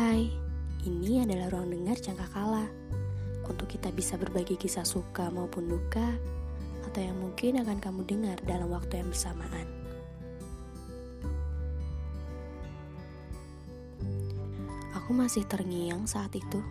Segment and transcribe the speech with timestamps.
[0.00, 0.32] Hai,
[0.88, 2.64] ini adalah ruang dengar jangka kala.
[3.44, 6.16] Untuk kita bisa berbagi kisah suka maupun duka
[6.88, 9.68] Atau yang mungkin akan kamu dengar dalam waktu yang bersamaan.
[14.96, 16.64] Aku masih terngiang saat itu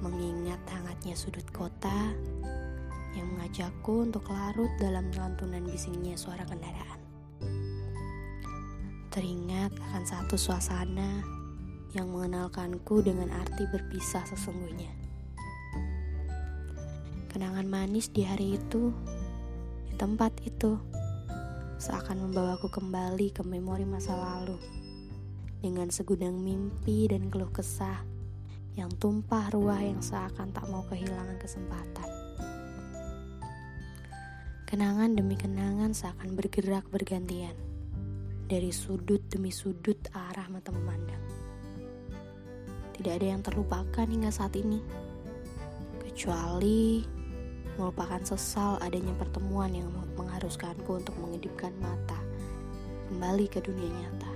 [0.00, 2.16] Mengingat hangatnya sudut kota
[3.12, 6.96] Yang mengajakku untuk larut dalam lantunan bisingnya suara kendaraan.
[9.12, 11.41] Teringat akan satu suasana
[11.92, 14.92] yang mengenalkanku dengan arti berpisah sesungguhnya.
[17.28, 18.92] Kenangan manis di hari itu,
[19.88, 20.76] di tempat itu,
[21.80, 24.56] seakan membawaku kembali ke memori masa lalu
[25.62, 28.02] dengan segudang mimpi dan keluh kesah
[28.78, 32.08] yang tumpah ruah yang seakan tak mau kehilangan kesempatan.
[34.64, 37.52] Kenangan demi kenangan seakan bergerak bergantian
[38.48, 41.20] dari sudut demi sudut arah mata memandang.
[43.02, 44.78] Tidak ada yang terlupakan hingga saat ini,
[46.06, 47.02] kecuali
[47.74, 52.14] melupakan sesal adanya pertemuan yang mengharuskanku untuk mengedipkan mata
[53.10, 54.30] kembali ke dunia nyata.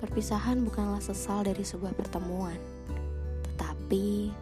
[0.00, 2.56] Perpisahan bukanlah sesal dari sebuah pertemuan,
[3.44, 4.32] tetapi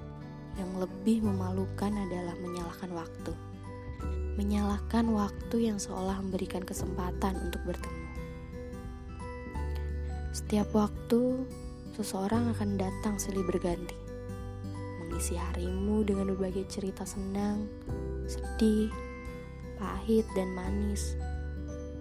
[0.54, 3.34] yang lebih memalukan adalah menyalahkan waktu
[4.38, 8.03] menyalahkan waktu yang seolah memberikan kesempatan untuk bertemu.
[10.34, 11.46] Setiap waktu,
[11.94, 13.94] seseorang akan datang silih berganti,
[14.98, 17.70] mengisi harimu dengan berbagai cerita senang,
[18.26, 18.90] sedih,
[19.78, 21.14] pahit, dan manis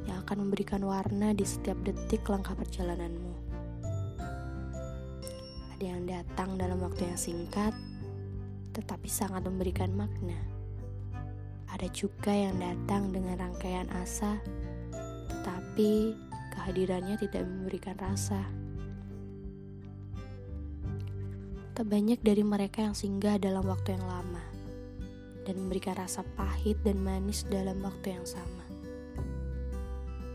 [0.09, 3.38] yang akan memberikan warna di setiap detik langkah perjalananmu.
[5.78, 7.78] Ada yang datang dalam waktu yang singkat,
[8.73, 10.54] tetapi sangat memberikan makna
[11.73, 14.38] ada juga yang datang dengan rangkaian asa,
[15.26, 16.14] tetapi
[16.53, 18.45] kehadirannya tidak memberikan rasa.
[21.73, 24.45] Tak banyak dari mereka yang singgah dalam waktu yang lama
[25.43, 28.61] dan memberikan rasa pahit dan manis dalam waktu yang sama.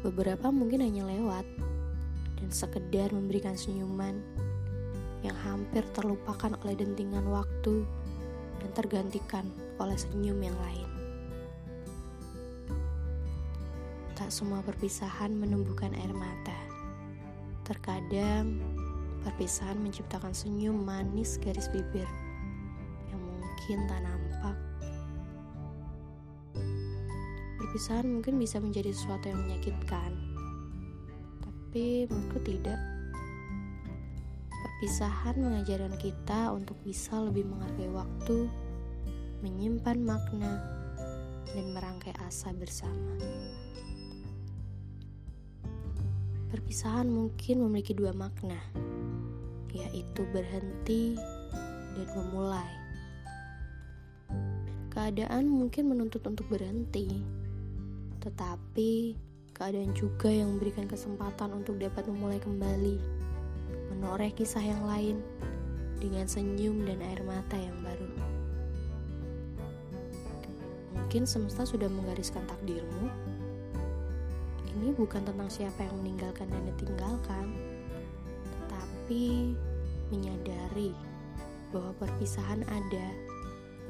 [0.02, 1.46] Beberapa mungkin hanya lewat
[2.42, 4.18] dan sekedar memberikan senyuman
[5.22, 7.86] yang hampir terlupakan oleh dentingan waktu
[8.58, 9.46] dan tergantikan
[9.78, 10.87] oleh senyum yang lain.
[14.28, 16.52] Tak semua perpisahan menumbuhkan air mata.
[17.64, 18.60] Terkadang,
[19.24, 22.04] perpisahan menciptakan senyum manis garis bibir
[23.08, 24.56] yang mungkin tak nampak.
[27.56, 30.12] Perpisahan mungkin bisa menjadi sesuatu yang menyakitkan,
[31.40, 32.76] tapi menurutku tidak.
[34.52, 38.44] Perpisahan mengajarkan kita untuk bisa lebih menghargai waktu,
[39.40, 40.52] menyimpan makna,
[41.48, 43.16] dan merangkai asa bersama.
[46.48, 48.56] Perpisahan mungkin memiliki dua makna,
[49.68, 51.12] yaitu berhenti
[51.92, 52.72] dan memulai.
[54.88, 57.20] Keadaan mungkin menuntut untuk berhenti,
[58.24, 59.12] tetapi
[59.52, 62.96] keadaan juga yang memberikan kesempatan untuk dapat memulai kembali,
[63.92, 65.20] menoreh kisah yang lain
[66.00, 68.08] dengan senyum dan air mata yang baru.
[70.96, 73.12] Mungkin semesta sudah menggariskan takdirmu
[74.88, 77.52] ini bukan tentang siapa yang meninggalkan dan ditinggalkan,
[78.40, 79.52] tetapi
[80.08, 80.96] menyadari
[81.68, 83.12] bahwa perpisahan ada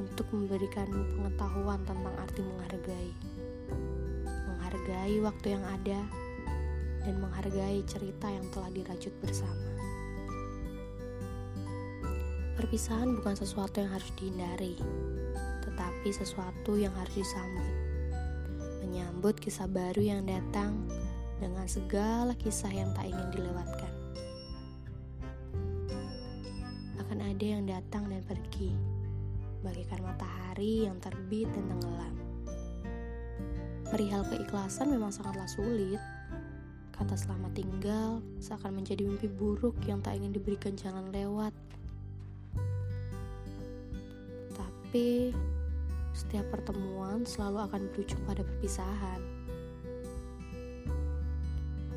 [0.02, 3.10] untuk memberikan pengetahuan tentang arti menghargai.
[4.26, 6.02] Menghargai waktu yang ada
[7.06, 9.70] dan menghargai cerita yang telah dirajut bersama.
[12.58, 14.74] Perpisahan bukan sesuatu yang harus dihindari,
[15.62, 17.87] tetapi sesuatu yang harus disambut
[18.88, 20.88] menyambut kisah baru yang datang
[21.36, 23.92] dengan segala kisah yang tak ingin dilewatkan.
[26.96, 28.72] Akan ada yang datang dan pergi,
[29.60, 32.16] bagaikan matahari yang terbit dan tenggelam.
[33.92, 36.00] Perihal keikhlasan memang sangatlah sulit.
[36.96, 41.52] Kata selamat tinggal seakan menjadi mimpi buruk yang tak ingin diberikan jalan lewat.
[44.56, 45.30] Tapi
[46.18, 49.22] setiap pertemuan selalu akan berujung pada perpisahan.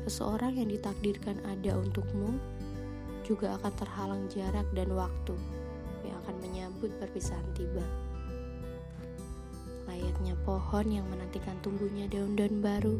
[0.06, 2.38] Seseorang yang ditakdirkan ada untukmu
[3.26, 5.34] juga akan terhalang jarak dan waktu
[6.06, 7.82] yang akan menyambut perpisahan tiba.
[9.90, 12.94] Layaknya pohon yang menantikan tumbuhnya daun-daun baru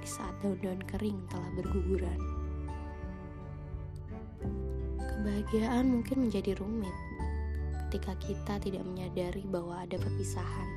[0.00, 2.20] di saat daun-daun kering telah berguguran.
[4.96, 6.96] Kebahagiaan mungkin menjadi rumit
[7.92, 10.68] ketika kita tidak menyadari bahwa ada perpisahan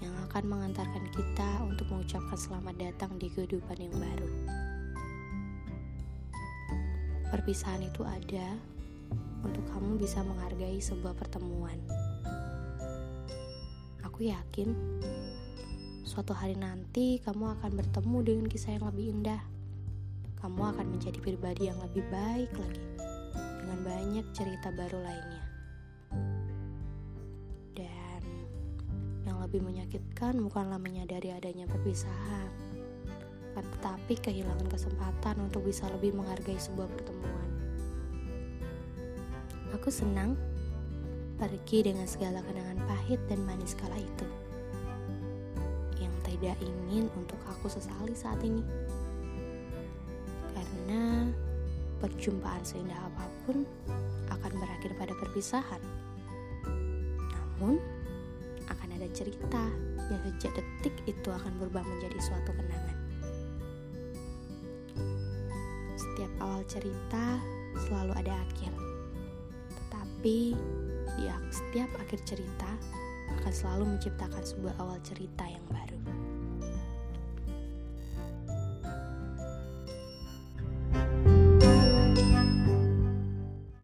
[0.00, 4.32] yang akan mengantarkan kita untuk mengucapkan selamat datang di kehidupan yang baru.
[7.28, 8.56] perpisahan itu ada
[9.44, 11.76] untuk kamu bisa menghargai sebuah pertemuan.
[14.00, 14.72] Aku yakin
[16.00, 19.42] suatu hari nanti kamu akan bertemu dengan kisah yang lebih indah.
[20.40, 22.88] Kamu akan menjadi pribadi yang lebih baik lagi
[23.36, 25.51] dengan banyak cerita baru lainnya.
[29.52, 32.48] Lebih menyakitkan bukanlah menyadari adanya perpisahan,
[33.52, 37.48] tetapi kehilangan kesempatan untuk bisa lebih menghargai sebuah pertemuan.
[39.76, 40.40] Aku senang
[41.36, 44.24] pergi dengan segala kenangan pahit dan manis kala itu.
[46.00, 48.64] Yang tidak ingin untuk aku sesali saat ini.
[50.56, 51.28] Karena
[52.00, 53.68] perjumpaan seindah apa pun
[54.32, 55.84] akan berakhir pada perpisahan.
[57.60, 58.00] Namun,
[59.12, 59.64] cerita
[60.10, 62.98] yang sejak detik itu akan berubah menjadi suatu kenangan.
[65.96, 67.38] Setiap awal cerita
[67.88, 68.72] selalu ada akhir.
[69.72, 70.38] Tetapi
[71.12, 72.70] di setiap akhir cerita
[73.40, 76.00] akan selalu menciptakan sebuah awal cerita yang baru.